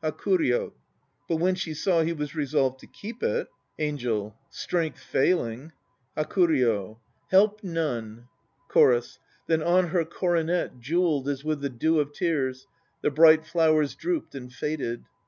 [0.00, 0.74] HAKURYO.
[1.28, 3.48] But when she saw he was resolved to keep it...
[3.80, 4.36] ANGEL.
[4.48, 5.72] Strength failing.
[6.16, 7.00] HAKURYO.
[7.32, 8.28] Help none...
[8.68, 9.18] CHORUS.
[9.48, 12.68] Then on her coronet, Jewelled as with the dew of tears,
[13.00, 15.02] The bright flowers drooped and faded.